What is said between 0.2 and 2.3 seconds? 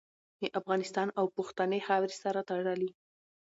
د افغانستان او پښتنې خاورې